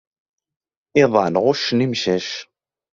[1.01, 2.29] iḍan ɣuccen imcac.